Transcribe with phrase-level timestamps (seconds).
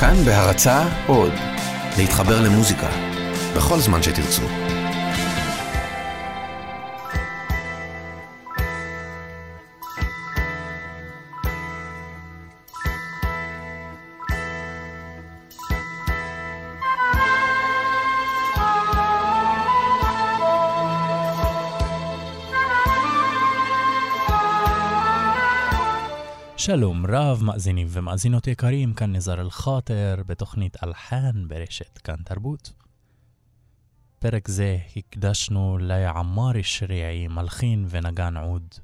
[0.00, 1.32] כאן בהרצה עוד,
[1.96, 2.88] להתחבר למוזיקה,
[3.56, 4.77] בכל זמן שתרצו.
[26.70, 32.72] שלום רב, מאזינים ומאזינות יקרים, כאן נזר אל-חאטר בתוכנית אלחן ברשת כאן תרבות.
[34.18, 38.74] פרק זה הקדשנו לעמאר שריעי, מלחין ונגן עוד.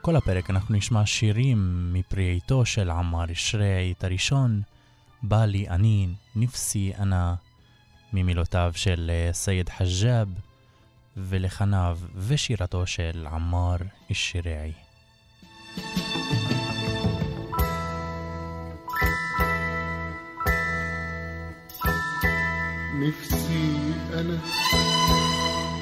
[0.00, 4.62] כל הפרק אנחנו נשמע שירים מפרי של עמאר שריעי, את הראשון,
[5.22, 7.34] בא לי אני, נפסי אנא,
[8.12, 10.51] ממילותיו של אה, סייד חג'אב.
[11.17, 11.97] ולחניו
[12.27, 13.77] ושירתו של עמאר
[14.11, 14.73] א-שריעי.
[22.99, 23.75] نفسي
[24.13, 24.39] أنا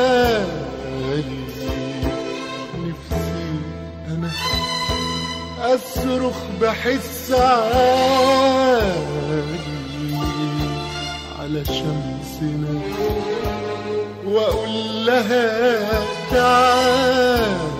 [5.74, 8.70] أصرخ بحس عالي
[11.38, 12.80] على شمسنا
[14.26, 15.88] وأقول لها
[16.30, 17.70] تعالي.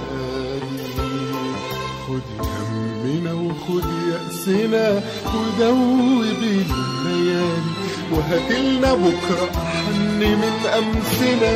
[2.07, 4.87] خدي همنا وخدي يأسنا
[5.35, 7.73] ودوبي الليالي
[8.13, 11.55] وهاتلنا بكرة حن من أمسنا.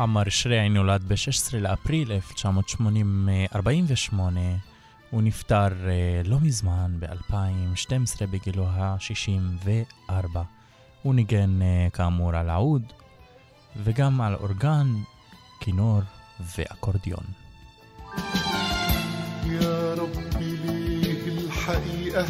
[0.00, 4.40] עמר שריעי נולד ב-16 לאפריל 1948.
[5.10, 5.70] הוא נפטר uh,
[6.28, 10.38] לא מזמן, ב-2012, בגילו ה-64.
[11.02, 12.82] הוא ניגן uh, כאמור על העוד,
[13.76, 14.86] וגם על אורגן,
[15.60, 16.00] כינור
[16.56, 17.24] ואקורדיון.
[19.46, 22.24] يا ربي ليه الحقيقة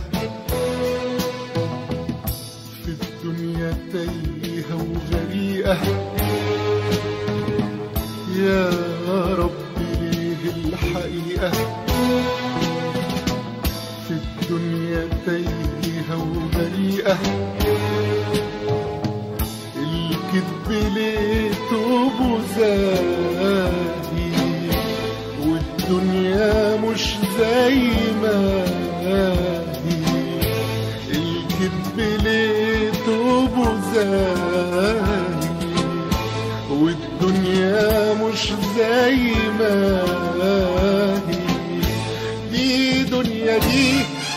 [2.84, 5.76] في الدنيا تايهة وغريقة
[8.37, 8.69] يا
[9.39, 11.51] ربي الحقيقة
[14.07, 17.17] في الدنيا تايهة وغريقة
[19.77, 24.31] الكذب ليه توبه زاهي
[25.45, 27.79] والدنيا مش زي
[28.21, 28.65] ما
[29.01, 29.33] هي.
[31.11, 35.47] الكذب ليه توبه زاهي
[36.71, 38.13] والدنيا
[38.77, 39.75] زي ما
[41.27, 41.39] هي
[42.51, 43.91] دي دنيا دي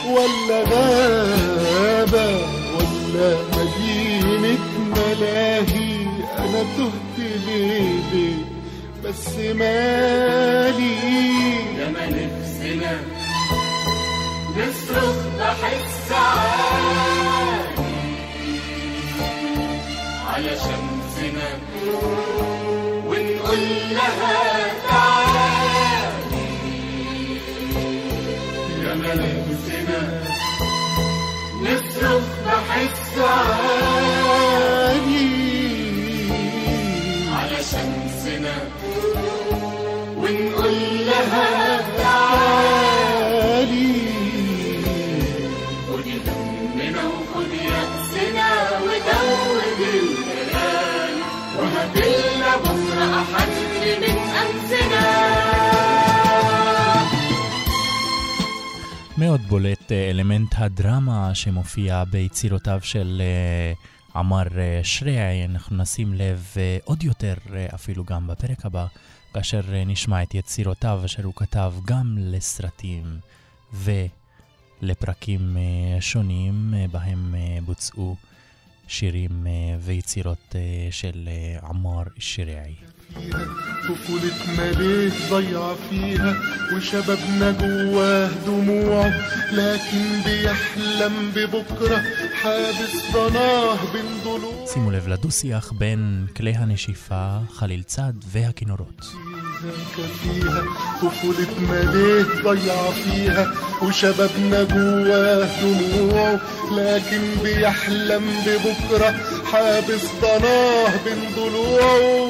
[0.09, 2.29] ولا غابة
[2.77, 4.59] ولا مدينة
[4.97, 6.07] ملاهي.
[6.39, 8.35] أنا تهت ليه
[9.05, 10.97] بس مالي.
[11.79, 12.95] لما نفسنا.
[14.57, 17.01] نصرخ بحس عالي
[20.27, 21.49] على شمسنا.
[23.51, 26.11] ونقول لها تعالي.
[28.83, 30.01] يا ملابسنا
[31.63, 33.90] نصرخ بحس عالي
[59.31, 63.73] מאוד בולט אה, אלמנט הדרמה שמופיע ביצירותיו של אה,
[64.21, 65.45] עמר אה, שריעי.
[65.45, 66.55] אנחנו נשים לב
[66.85, 67.35] עוד יותר
[67.75, 68.87] אפילו גם בפרק הבא,
[69.35, 73.05] כאשר נשמע את יצירותיו אשר הוא כתב גם לסרטים
[73.73, 75.57] ולפרקים
[76.01, 77.35] שונים בהם
[77.65, 78.17] בוצעו
[78.89, 79.47] שירים
[79.81, 80.55] ויצירות
[80.91, 81.29] של
[81.63, 82.75] עמר שריעי.
[83.14, 83.46] فيها
[83.90, 86.36] طفولتنا ليه ضيع فيها
[86.76, 89.08] وشبابنا جواه دموع
[89.52, 92.04] لكن بيحلم ببكرة
[92.34, 99.06] حابس ضناه بين ضلوع שימו לב לדו-שיח בין כלי הנשיפה, חליל צד והכינורות.
[99.65, 100.65] فيها
[101.03, 106.41] طفولتنا ليه ضيع فيها وشبابنا جواه دموعه
[106.73, 109.15] لكن بيحلم ببكرة
[109.53, 112.27] حابس ضناه بين ضلوعه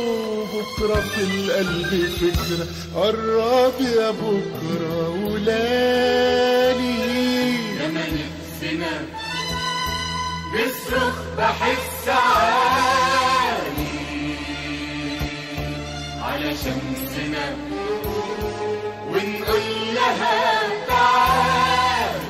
[0.55, 6.97] بكرة في القلب فكرة قرب يا بكرة ولاني
[7.76, 8.93] لما نفسنا
[10.55, 13.19] نصرخ بحس عالي
[16.31, 17.56] على شمسنا.
[19.06, 20.38] ونقول لها
[20.88, 22.21] تعالي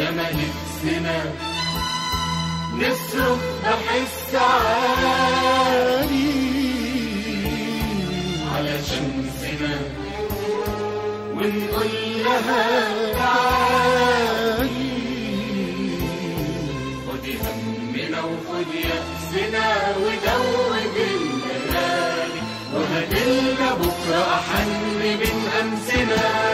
[0.00, 1.18] لما نفسنا
[2.74, 5.24] نصرخ بحس عالي
[8.54, 9.74] على شمسنا.
[11.32, 11.92] ونقول
[12.24, 12.83] لها
[24.03, 24.69] وهدلنا بكرة أحن
[24.99, 25.21] من
[25.61, 26.49] أمسنا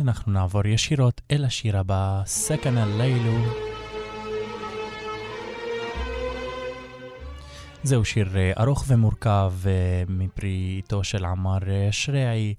[0.00, 3.32] אנחנו נעבור ישירות אל השיר הבא, סכן הלילו.
[7.82, 12.54] זהו שיר אה, ארוך ומורכב אה, מפריטו של עמר אה, שרעי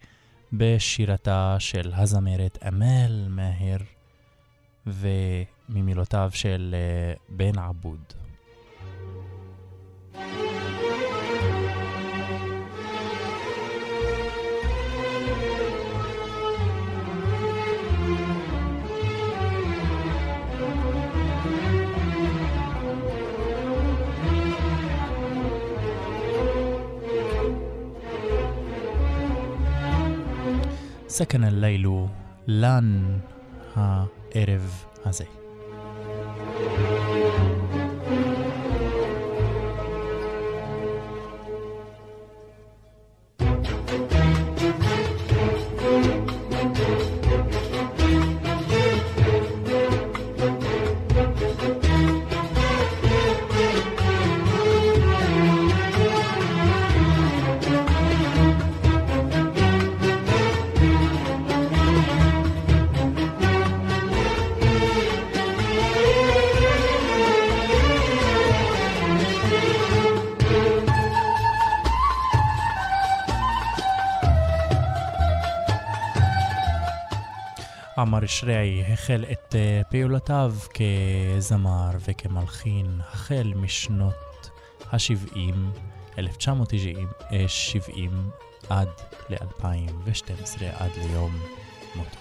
[0.54, 3.78] בשירתה של הזמרת אמל מאהר
[4.88, 8.14] וממילותיו של אה, בן עבוד.
[31.11, 32.07] سكن الليل
[32.49, 33.19] لن
[33.77, 35.40] הערב הזה.
[78.01, 84.51] עמר שרעי החל את אה, פעולותיו כזמר וכמלחין החל משנות
[84.93, 85.39] ה-70,
[86.19, 88.31] 1970
[88.69, 88.89] עד
[89.31, 91.39] ל-2012, עד ליום
[91.95, 92.19] מותו.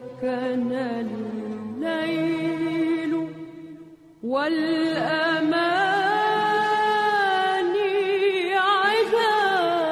[0.00, 0.72] سكن
[1.82, 3.12] الليل
[6.80, 9.84] والأماني عذاب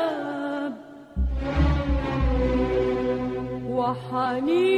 [3.69, 4.78] وحنيني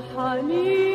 [0.00, 0.87] honey.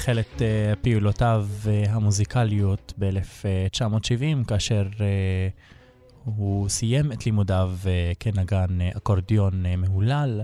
[0.00, 5.48] החל את אה, פעולותיו אה, המוזיקליות ב-1970, כאשר אה,
[6.24, 7.72] הוא סיים את לימודיו
[8.20, 10.40] כנגן אקורדיון מהולל,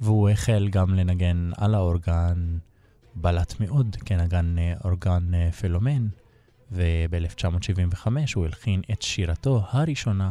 [0.00, 2.58] והוא החל גם לנגן על האורגן
[3.14, 6.08] בלט מאוד, כנגן אורגן פילומן,
[6.72, 10.30] וב-1975 הוא הלחין את שירתו הראשונה,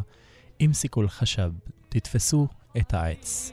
[0.59, 1.51] עם סיכול חשב,
[1.89, 2.47] תתפסו
[2.77, 3.51] את העץ.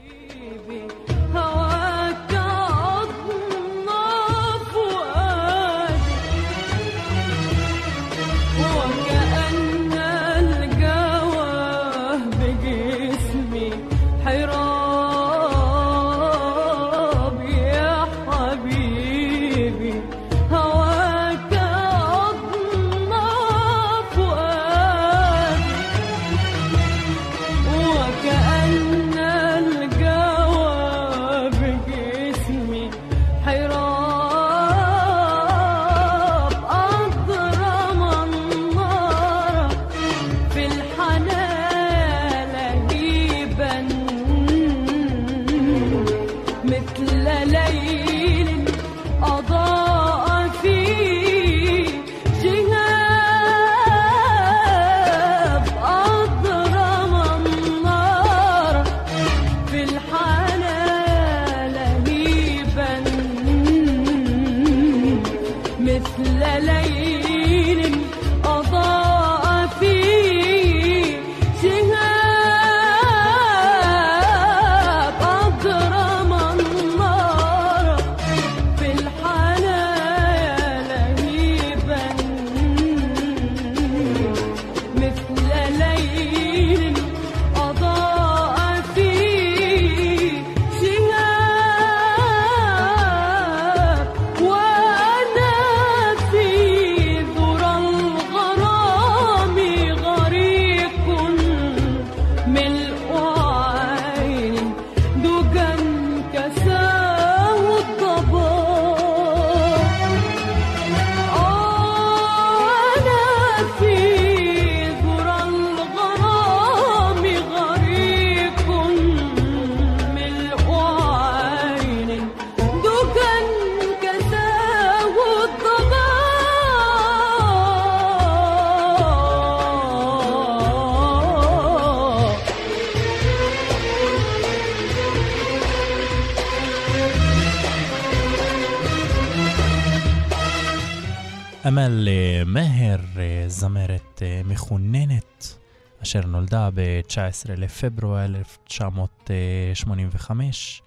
[144.67, 145.57] זמרת מחוננת,
[146.03, 150.81] אשר נולדה ב-19 לפברואר 1985.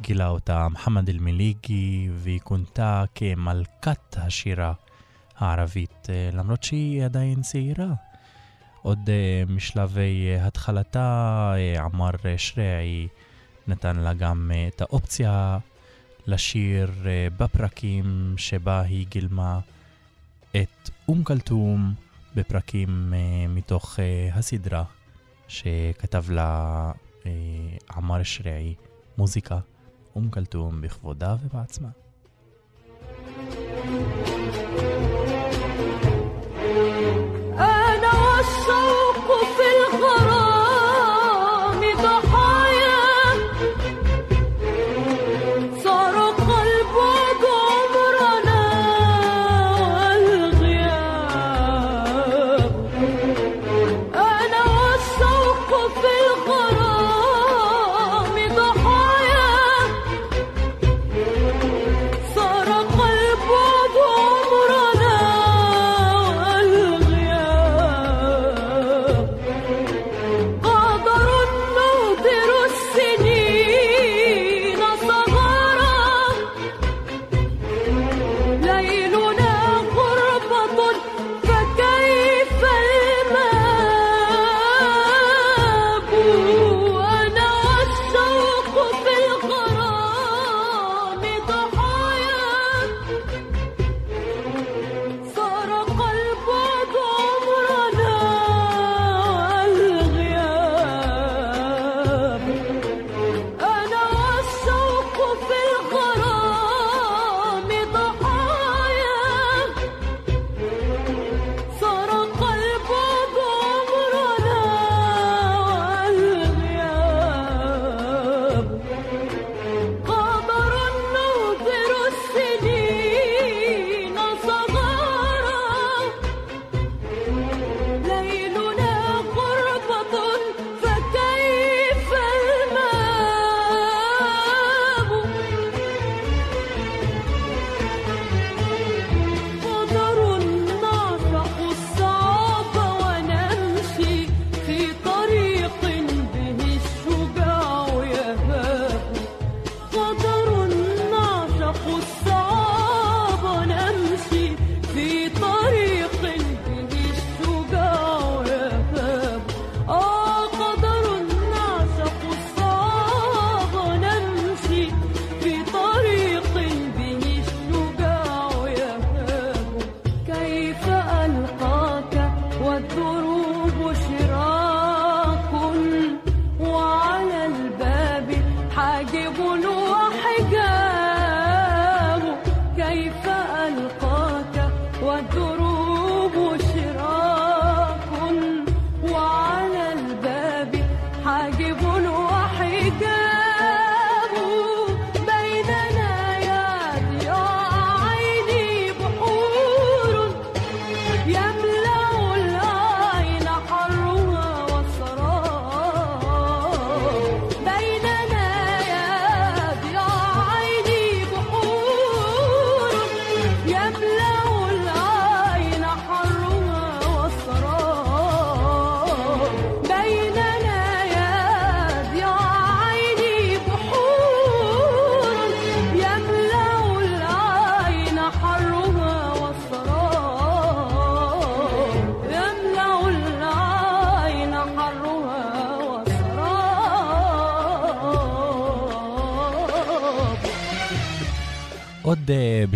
[0.00, 4.72] גילה אותה מוחמד אל-מליגי, והיא כונתה כמלכת השירה
[5.38, 7.92] הערבית, אה, למרות שהיא עדיין צעירה.
[8.82, 11.54] עוד אה, משלבי אה, התחלתה,
[11.84, 13.08] עמר שריעי
[13.68, 15.58] נתן לה גם את האופציה
[16.26, 16.92] לשיר
[17.36, 19.60] בפרקים שבה היא גילמה
[20.56, 21.94] את אום כלתום
[22.35, 24.83] בפרקים אה, מתוך אה, הסדרה
[25.47, 26.91] שכתב לה
[27.25, 27.31] אה,
[27.95, 28.75] עמר שריעי,
[29.17, 29.59] מוזיקה,
[30.15, 31.89] אום כלתום בכבודה ובעצמה.
[37.57, 39.04] أنا والشوق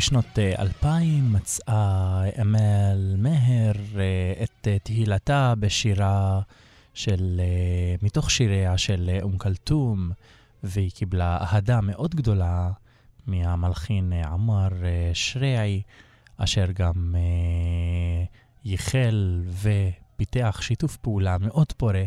[0.01, 6.41] בשנות אה, 2000 מצאה אמל מהר אה, את אה, תהילתה בשירה
[6.95, 7.41] של,
[8.03, 10.11] מתוך שיריה של אום כלתום,
[10.63, 12.71] והיא קיבלה אהדה מאוד גדולה
[13.27, 14.69] מהמלחין עמר
[15.13, 15.83] שריעי,
[16.37, 17.15] אשר גם
[18.65, 22.05] ייחל ופיתח שיתוף פעולה מאוד פורה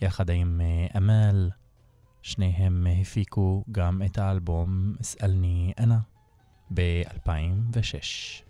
[0.00, 0.60] יחד עם
[0.96, 1.50] אמל.
[2.22, 6.13] שניהם הפיקו גם את האלבום "סאלני אנה".
[6.70, 8.42] ב-2006.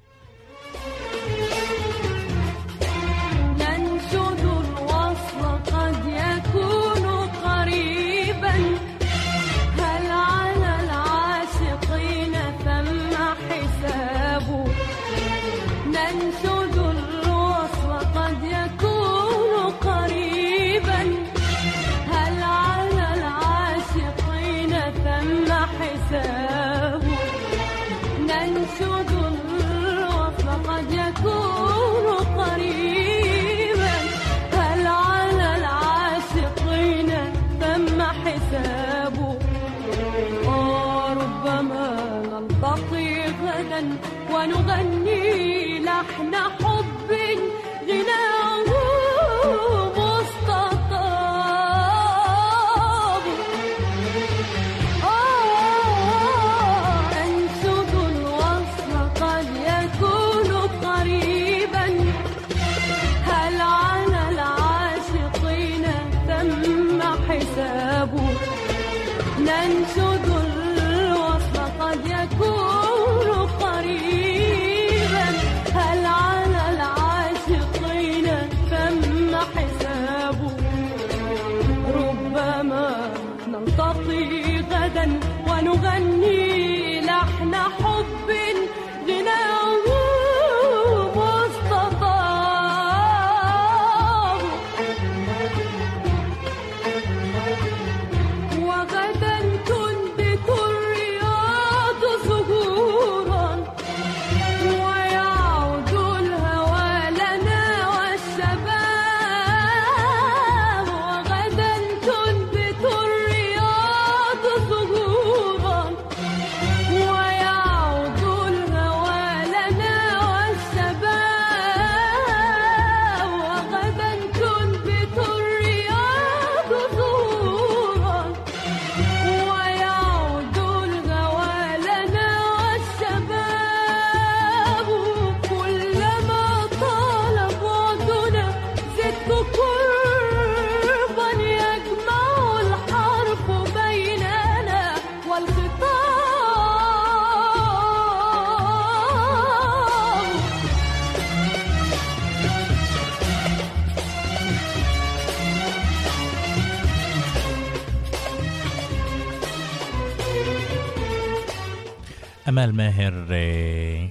[162.65, 164.07] יעל מהר אה,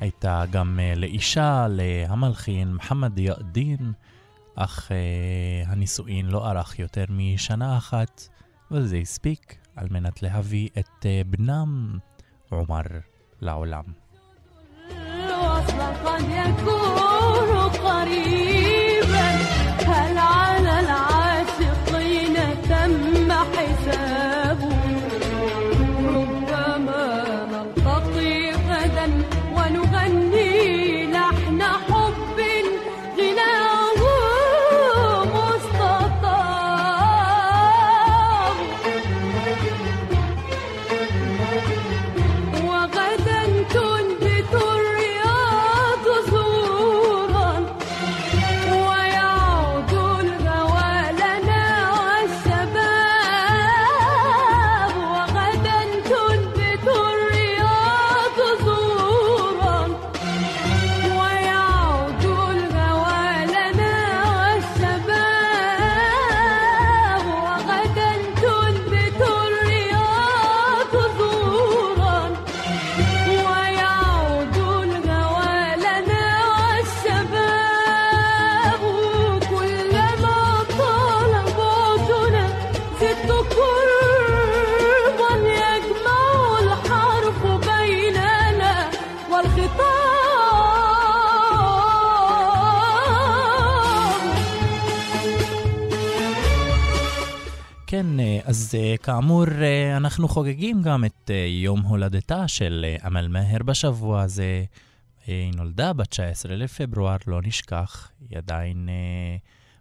[0.00, 3.92] הייתה גם אה, לאישה, להמלחין מוחמד יעדין,
[4.54, 8.28] אך אה, הנישואין לא ארך יותר משנה אחת,
[8.70, 11.98] וזה הספיק על מנת להביא את אה, בנם
[12.50, 12.82] עומר
[13.40, 13.84] לעולם.
[15.30, 19.28] أصلا قد يكون قريبا
[19.86, 21.13] هل على العالم
[99.14, 104.64] כאמור, אה, אנחנו חוגגים גם את אה, יום הולדתה של אה, אמל מאהר בשבוע הזה.
[105.26, 108.88] היא נולדה ב-19 לפברואר, לא נשכח, היא עדיין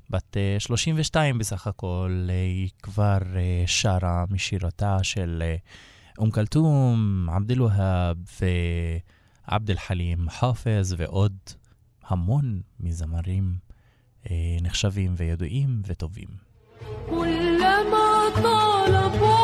[0.09, 3.17] בת 32 בסך הכל, היא כבר
[3.65, 5.43] שרה משירתה של
[6.17, 11.37] אום כלתום, עבד אל-והאב ועבד אל-חלים חאפז ועוד
[12.07, 13.55] המון מזמרים
[14.61, 16.29] נחשבים וידועים וטובים.
[17.09, 18.57] כולמה τα
[18.91, 19.37] λαμπά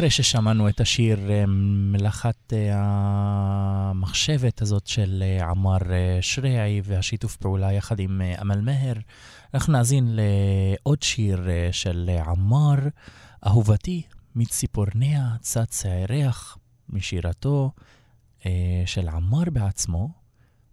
[0.00, 1.44] אחרי ששמענו את השיר אה,
[1.92, 5.78] מלאכת אה, המחשבת הזאת של אה, עמר
[6.20, 8.94] שריעי והשיתוף פעולה יחד עם אמל מאהר,
[9.54, 12.74] אנחנו נאזין לעוד שיר של עמר,
[13.46, 14.02] אהובתי
[14.34, 16.58] מציפורניה צץ הירח,
[16.88, 17.70] משירתו
[18.86, 20.08] של עמר בעצמו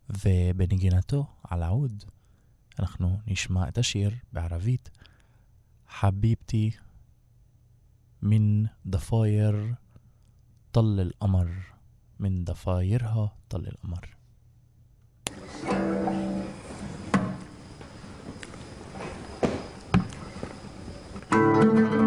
[0.10, 2.04] ובנגינתו על העוד.
[2.80, 4.90] אנחנו נשמע את השיר בערבית,
[6.00, 6.72] חביבתי
[8.22, 9.76] من ضفاير
[10.74, 11.50] طل القمر.
[12.20, 14.18] من ضفايرها طل القمر.
[21.30, 22.07] thank you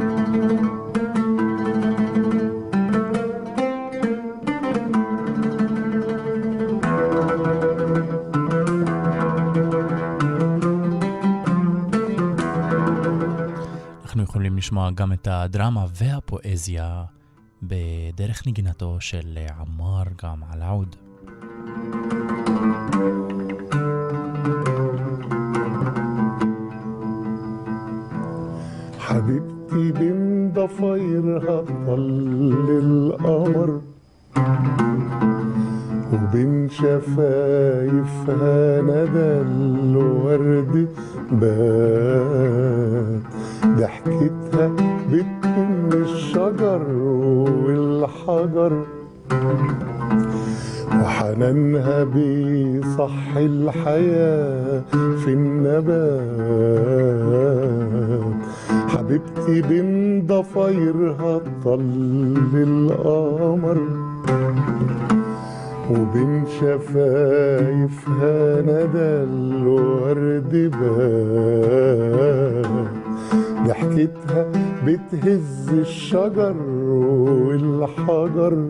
[14.30, 17.04] יכולים לשמוע גם את הדרמה והפואזיה
[17.63, 20.95] בדרך נגינתו של עמר גם על העוד.
[28.99, 33.82] حبيبتي بين ضفايرها طل القمر
[36.13, 40.88] وبين شفايفها ندى الورد
[41.32, 43.29] بات
[43.81, 44.66] ضحكتها
[45.12, 46.83] بتكون الشجر
[47.66, 48.73] والحجر.
[51.01, 56.31] وحنانها بيصحي الحياة في النبات.
[58.88, 59.90] حبيبتي بين
[60.27, 63.79] ضفايرها طل القمر.
[65.90, 72.71] وبين شفايفها ندى الورد بات.
[73.90, 74.46] ضحكتها
[74.87, 76.57] بتهز الشجر
[77.46, 78.68] والحجر.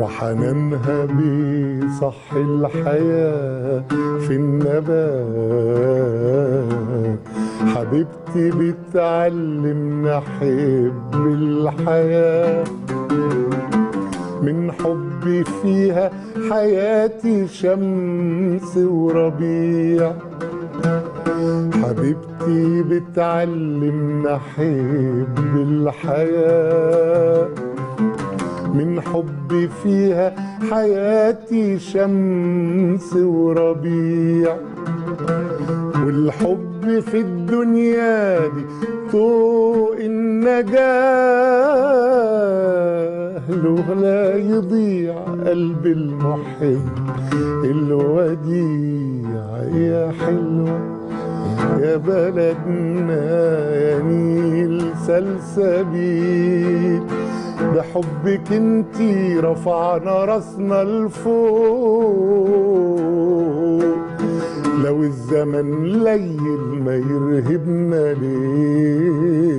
[0.00, 3.84] وحنانها بيصحي الحياة
[4.20, 5.72] في النبات
[7.66, 12.64] حبيبتي بتعلمنا حب الحياة.
[14.42, 16.10] من حبي فيها
[16.50, 20.12] حياتي شمس وربيع.
[21.82, 27.48] حبيبتي بتعلمنا حب الحياة.
[28.74, 30.34] من حبي فيها
[30.70, 34.56] حياتي شمس وربيع.
[36.06, 38.64] والحب في الدنيا دي
[39.12, 40.72] طوق النجاة
[43.48, 45.14] له لا يضيع
[45.46, 46.88] قلب المحب.
[47.64, 50.80] الوديع يا حلوة
[51.80, 53.24] يا بلدنا
[53.74, 57.02] يا نيل سلسبيل.
[57.74, 61.32] بحبك انتي رفعنا رأسنا لفوق.
[64.84, 69.52] لو الزمن ليل ما يرهبنا ليه.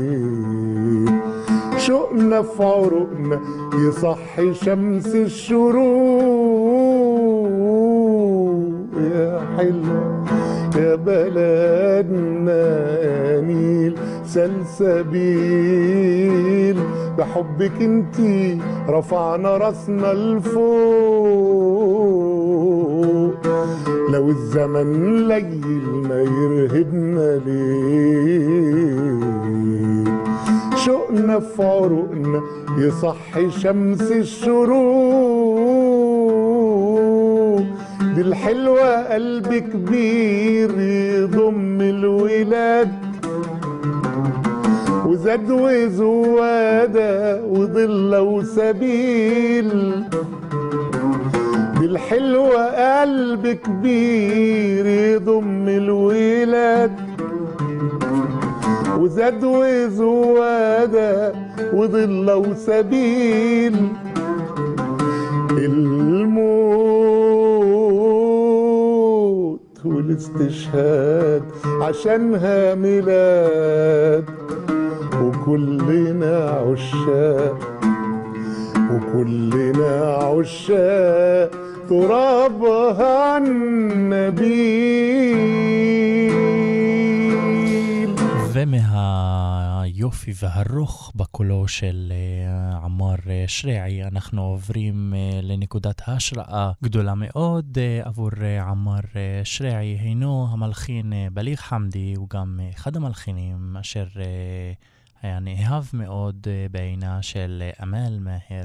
[1.78, 3.40] شوقنا في عروقنا
[3.88, 5.84] يصحي شمس الشروق.
[9.14, 10.24] يا حلوة
[10.78, 12.64] يا بلدنا
[13.02, 15.54] يا نيل سلسبيل.
[17.18, 20.64] بحبك انتي رفعنا راسنا لفوق.
[24.10, 28.64] لو الزمن ليل ما يرهبنا ليه؟
[30.86, 32.42] شوقنا في عروقنا
[32.78, 34.84] يصحي شمس الشروق.
[38.16, 43.13] دي الحلوة قلب كبير يضم الولاد.
[45.14, 49.70] وزاد وزوادة وضلة وسبيل.
[51.80, 52.66] دي الحلوة
[53.02, 56.92] قلب كبير يضم الولاد.
[59.00, 61.34] وزاد وزوادة
[61.74, 63.76] وضلة وسبيل.
[65.52, 66.36] الموت
[69.86, 71.44] والاستشهاد
[71.82, 74.26] عشانها ميلاد.
[75.23, 77.59] وكلنا عشاق
[78.91, 81.51] وكلنا عشاق
[81.89, 84.79] ترابها النبيل
[88.53, 97.79] ומהיופי והרוך בקולו של אה, עמר אה, שרעי, אנחנו עוברים אה, לנקודת ההשראה גדולה מאוד
[97.81, 99.99] אה, עבור אה, עמר אה, שרעי.
[100.01, 104.73] הינו המלחין אה, בליג חמדי, הוא גם אה, אחד המלחינים אשר אה,
[105.24, 108.64] היה נאהב מאוד אה, בעינה של אה, אמל מאהר.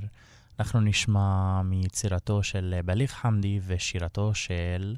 [0.60, 4.96] אנחנו נשמע מיצירתו של אה, בליג חמדי ושירתו של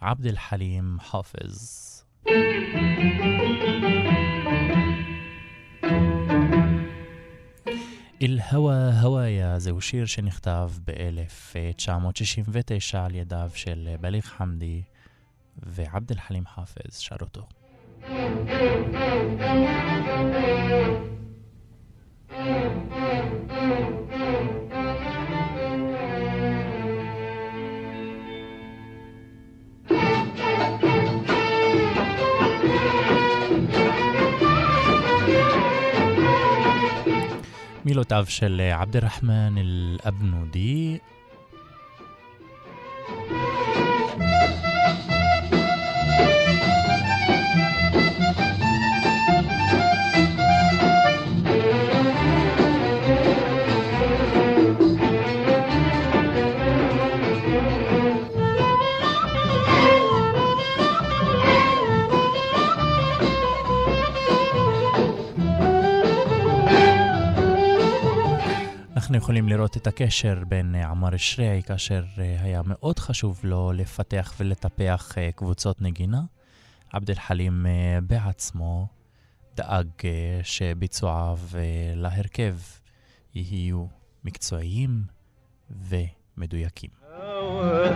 [0.00, 1.86] עבד אל-חלים חאפז.
[8.22, 14.82] אל-הווה הוויה זהו שיר שנכתב ב-1969 על ידיו של בליג חמדי
[15.56, 17.46] ועבד אל-חלים חאפז שר אותו.
[37.90, 40.98] מילותיו של עבד אל-רחמן אל-אבנודי
[69.19, 74.33] יכולים לראות את הקשר בין אה, עמר שריעי, כאשר אה, היה מאוד חשוב לו לפתח
[74.39, 76.21] ולטפח אה, קבוצות נגינה.
[76.93, 78.87] עבד אל-חלים אה, בעצמו
[79.55, 81.61] דאג אה, שביצועיו אה,
[81.95, 82.55] להרכב
[83.35, 83.85] יהיו
[84.23, 85.03] מקצועיים
[85.89, 86.89] ומדויקים.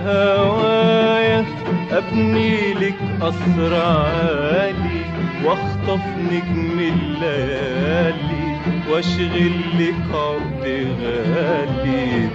[0.06, 1.46] هوايا
[1.92, 5.02] ابني لك قصر عالي
[5.46, 8.43] واخطف نجم الليالي
[8.91, 10.65] واشغل لك عقد
[11.03, 12.29] غالي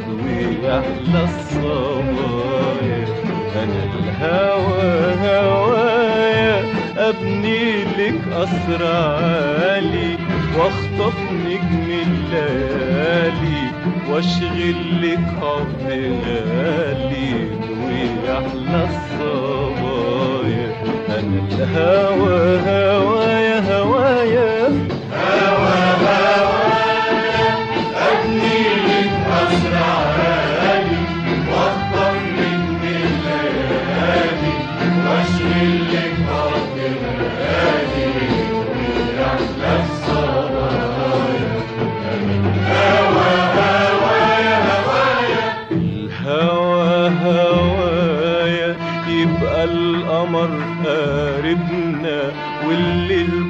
[0.64, 3.06] واحلى الصبايا.
[3.56, 4.90] أنا الهوى
[5.26, 6.58] هوايا.
[6.98, 10.12] أبني لك قصر عالي
[10.58, 13.64] واخطف نجم الليالي.
[14.10, 15.88] واشغل لك حب
[16.28, 17.34] غالي
[17.84, 20.70] ويحلى الصبايا.
[21.10, 23.60] أنا الهوى هوايا.
[23.74, 24.59] هوايا.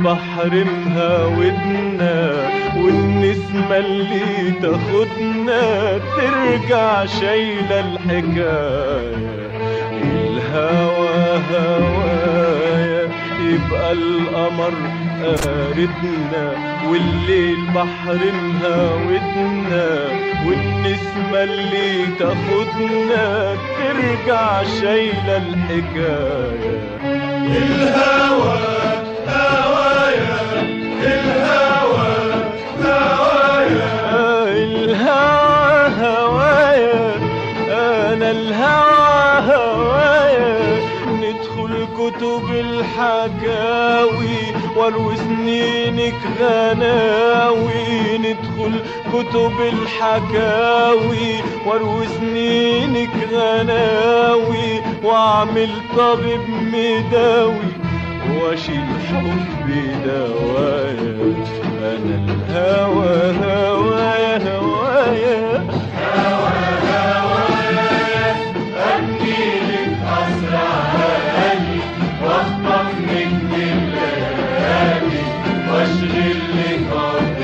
[0.09, 2.31] واللي البحر مهاودنا
[2.77, 9.49] والنسمة اللي تاخدنا ترجع شايلة الحكاية.
[9.93, 13.09] الهوى هوايا
[13.41, 14.73] يبقى القمر
[15.21, 16.51] قاربنا
[16.89, 19.87] والليل بحر مهاودنا
[20.45, 26.79] والنسمة اللي تاخدنا ترجع شايلة الحكاية.
[27.45, 28.78] الهوى
[30.99, 32.43] الهوى
[32.83, 33.89] هوايا
[34.57, 37.15] الهوى هوايا
[38.13, 44.39] أنا الهوى هوايا ندخل كتب الحكاوي
[45.17, 48.73] سنينك غناوي ندخل
[49.13, 51.31] كتب الحكاوي
[51.65, 57.78] واروي سنينك غناوي واعمل طبيب مداوي
[58.37, 59.69] واشيل حب
[60.05, 61.35] دوايا
[61.81, 62.15] أنا
[62.49, 65.67] الهوى هوايا هوايا.
[66.05, 66.59] هوى
[68.77, 70.71] ابني لك اسرع
[71.37, 71.79] هالي
[72.23, 73.31] واخطف لك
[75.71, 77.39] واشغل لك ارض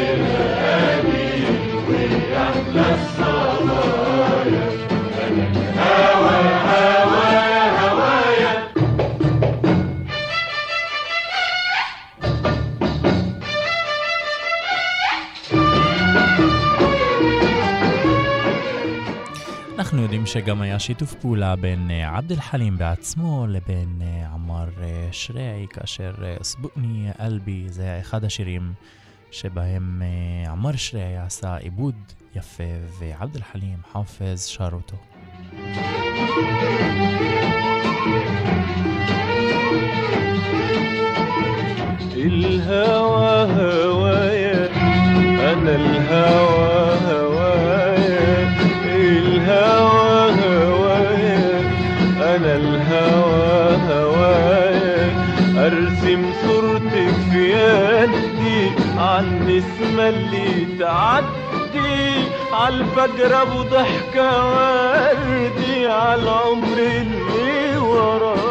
[20.26, 26.14] שגם היה שיתוף פעולה בין אה, עבד אל-חלים בעצמו לבין אה, עמר אה, שריעי, כאשר
[26.24, 28.72] אה, סבוטני אלבי זה היה אחד השירים
[29.30, 31.94] שבהם אה, עמר שריעי עשה עיבוד
[32.34, 32.64] יפה
[32.98, 34.96] ועבד אל-חלים חאפז שר אותו.
[42.16, 44.70] الهوى هوايا
[45.52, 46.73] انا الهوى
[59.15, 62.13] عالنسمة اللي تعدي
[62.53, 68.44] عالفجر أبو ضحكة وردي عالعمر اللي ورايا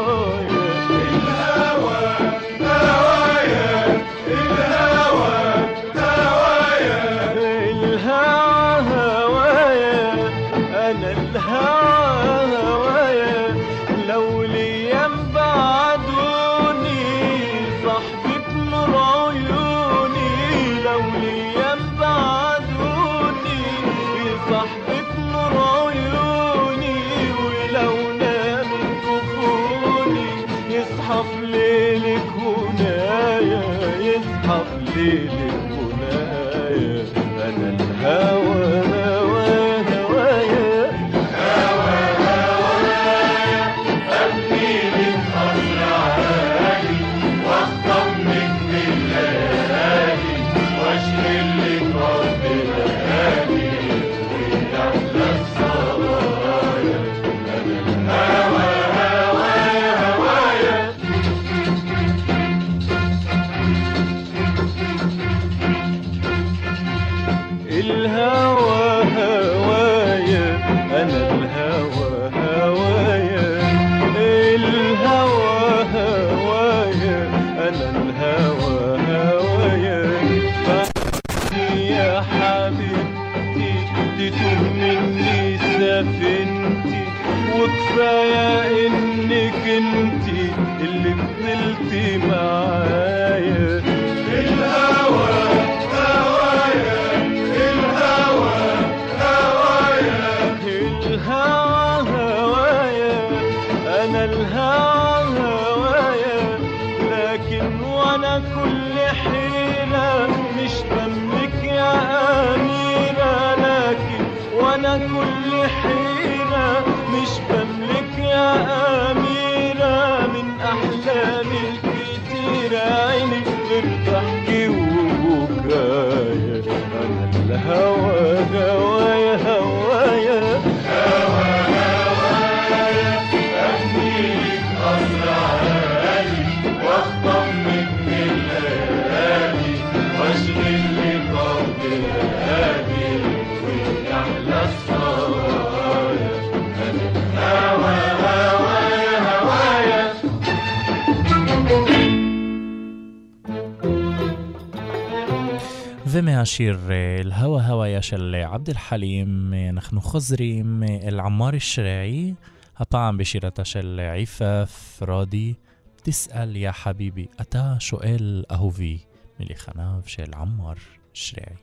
[156.14, 156.78] ומהשיר
[157.20, 162.34] "אל-הווא הוויה" של עבד אל-חלים, אנחנו חוזרים אל עמאר א-שרעי,
[162.76, 165.54] הפעם בשירתה של עיפף רודי,
[166.02, 168.98] תסאל יא חביבי, אתה שואל אהובי,
[169.40, 171.54] מלחניו של עמאר א-שרעי.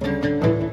[0.00, 0.65] thank you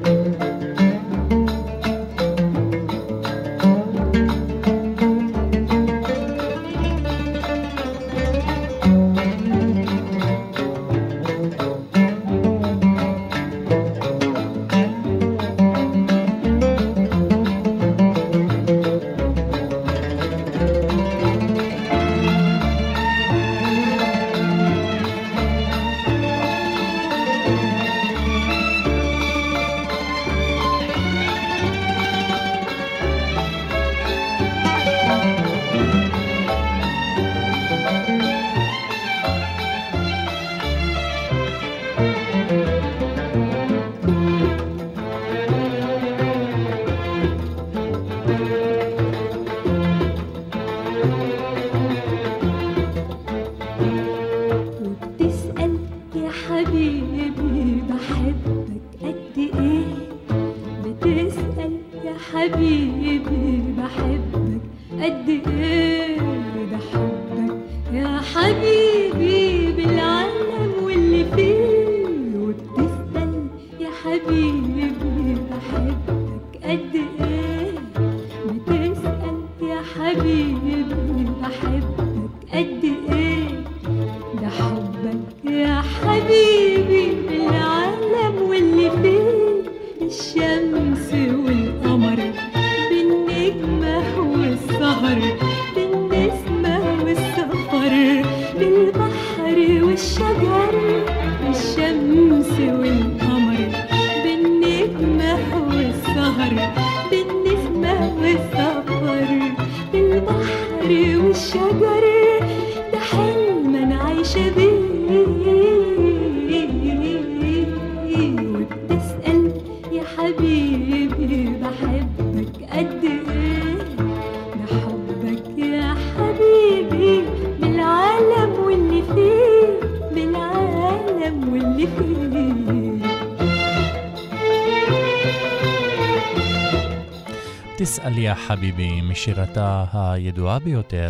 [139.13, 141.09] משירתה הידועה ביותר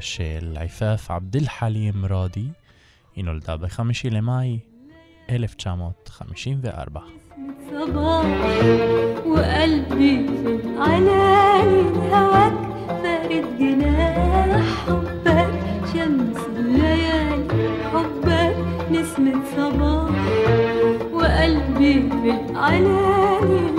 [0.00, 2.46] של עפאף עבד אל-חלים ראדי,
[3.16, 3.80] היא נולדה ב-5
[4.10, 4.58] למאי
[5.30, 7.00] 1954.
[9.26, 10.26] وقلبي
[10.78, 11.20] على
[12.10, 12.52] هواك
[13.02, 15.50] بارد جناح حبك
[15.92, 17.44] شمس الليالي
[17.92, 18.56] حبك
[18.90, 20.10] نسمة صباح
[21.12, 23.77] وقلبي في العلالي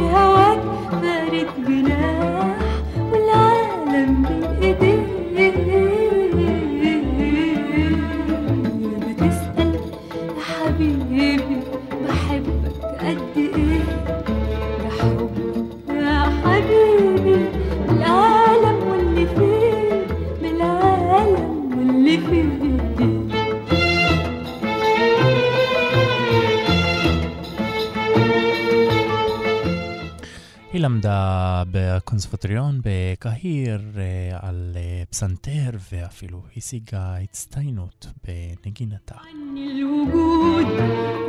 [30.99, 39.15] למדה בקונספטוריון בקהיר אה, על אה, פסנתר ואפילו השיגה הצטיינות בנגינתה.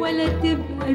[0.01, 0.91] ولا تبقى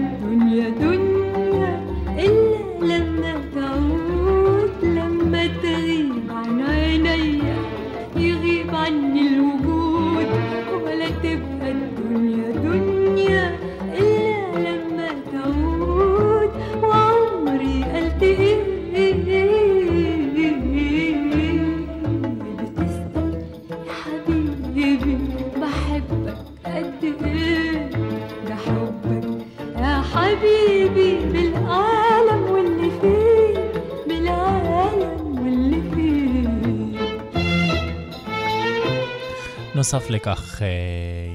[39.91, 40.67] בנוסף לכך, אה,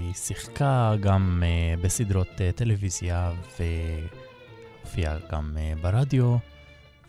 [0.05, 3.32] היא שיחקה גם אה, בסדרות אה, טלוויזיה
[4.84, 6.36] והופיעה גם ברדיו,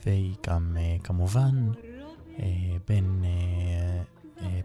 [0.05, 1.71] והיא גם כמובן
[2.87, 3.23] בין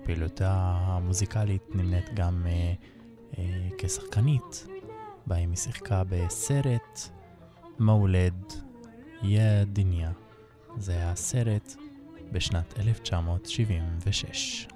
[0.05, 0.53] פעילותה
[0.87, 2.47] המוזיקלית נמנית גם
[3.79, 4.66] כשחקנית,
[5.27, 7.09] בהם היא שיחקה בסרט
[7.79, 8.53] מולד
[9.22, 10.11] יא דיניה.
[10.79, 11.74] זה הסרט
[12.33, 14.76] בשנת 1976.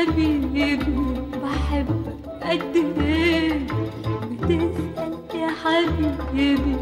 [0.00, 0.78] حبيبي
[2.42, 3.66] قد إيه
[4.42, 6.76] بتسأل يا حبيبي.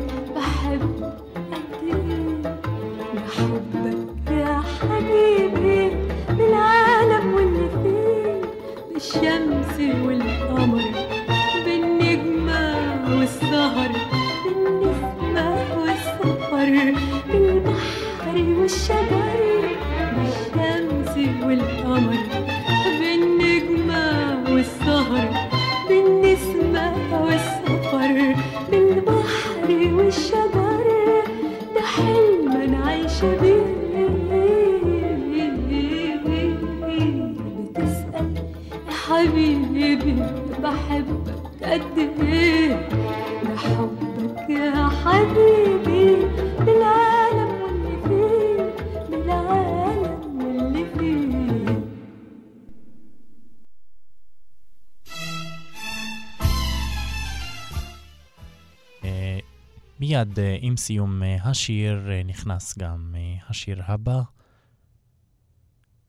[60.01, 63.15] מיד אה, עם סיום אה, השיר אה, נכנס גם
[63.49, 64.21] השיר הבא.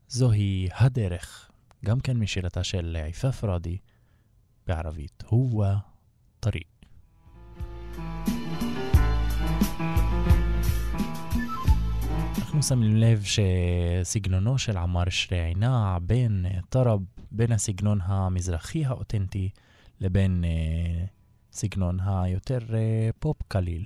[0.08, 1.50] זוהי הדרך,
[1.84, 3.78] גם כן משירתה של עיפף ראדי
[4.66, 5.64] בערבית, הוא
[6.40, 6.60] טרי.
[12.38, 19.48] אנחנו שמים לב שסגנונו של עמר שרעינע בין טרב, בין הסגנון המזרחי האותנטי
[20.00, 20.44] לבין
[21.52, 23.84] סגנון היותר אה, פופ קליל.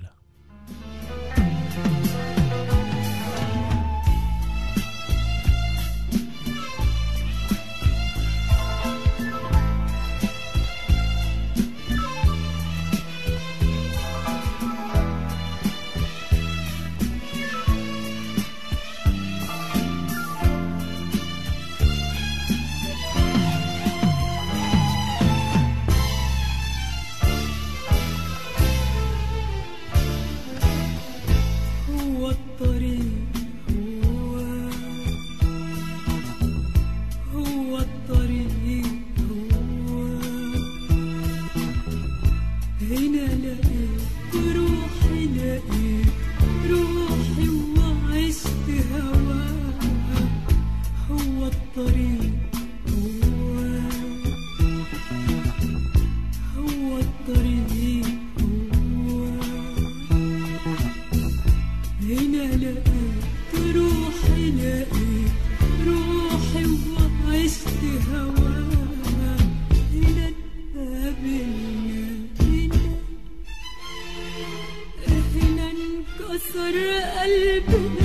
[76.44, 76.76] انكسر
[77.20, 78.03] قلبنا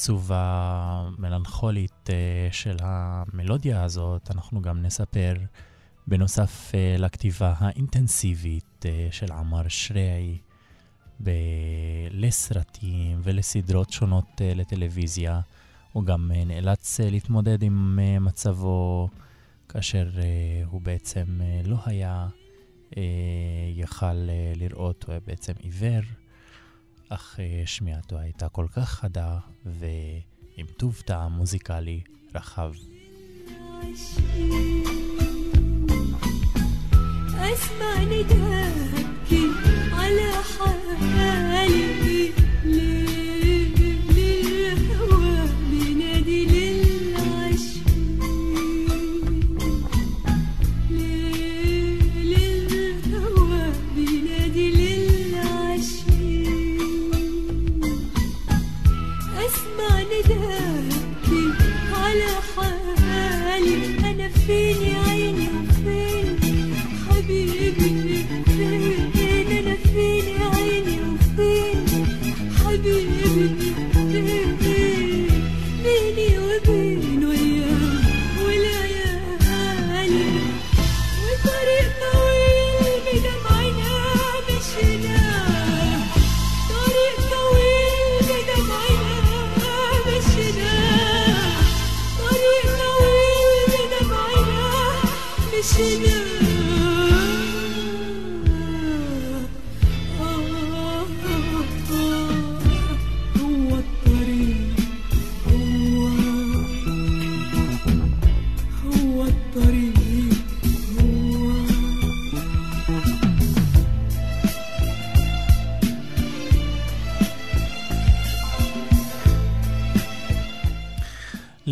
[0.00, 5.34] ובנימה עצובה מלנכולית אה, של המלודיה הזאת, אנחנו גם נספר,
[6.06, 10.38] בנוסף אה, לכתיבה האינטנסיבית אה, של עמר שריעי,
[12.10, 15.40] לסרטים ולסדרות שונות לטלוויזיה,
[15.92, 19.08] הוא גם נאלץ להתמודד עם מצבו
[19.68, 20.08] כאשר
[20.64, 22.28] הוא בעצם לא היה
[23.74, 26.19] יכל לראות, הוא היה בעצם עיוור.
[27.09, 32.01] אך אה, שמיעתו הייתה כל כך חדה ועם טוב טעם מוזיקלי
[32.35, 32.71] רחב.
[37.37, 39.31] أسمع نداءك
[39.91, 42.31] على حالي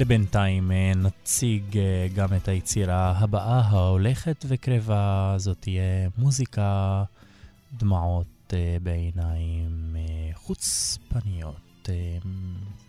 [0.08, 7.04] לבינתיים אה, נציג אה, גם את היצירה הבאה ההולכת וקרבה, זאת תהיה מוזיקה,
[7.78, 11.90] דמעות אה, בעיניים אה, חוצפניות.
[11.90, 12.18] אה,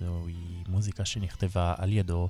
[0.00, 2.28] זוהי מוזיקה שנכתבה על ידו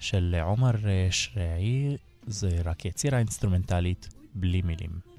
[0.00, 1.96] של עומר אה, שרעי,
[2.26, 5.12] זה רק יצירה אינסטרומנטלית בלי מילים.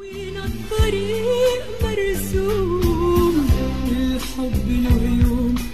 [0.00, 3.48] وين الطريق مرسوم
[3.90, 5.71] الحب له يوم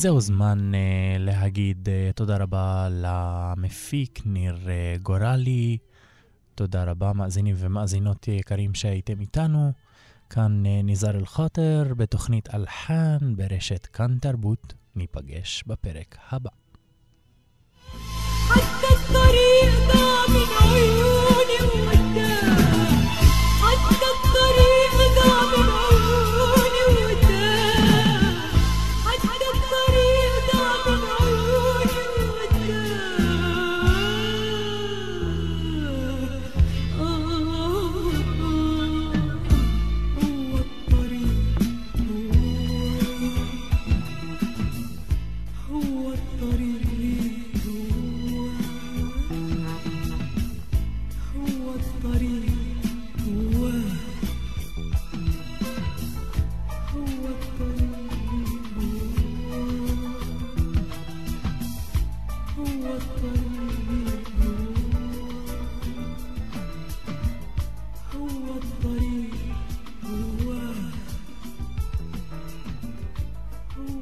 [0.00, 5.78] זהו זמן uh, להגיד uh, תודה רבה למפיק ניר uh, גורלי.
[6.54, 9.72] תודה רבה, מאזינים ומאזינות יקרים שהייתם איתנו.
[10.30, 14.74] כאן uh, ניזאר אל-חאטר בתוכנית אלחן ברשת כאן תרבות.
[14.96, 16.50] ניפגש בפרק הבא.
[18.48, 21.19] حتى الطريق ضاع من عيوني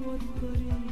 [0.10, 0.89] what you is.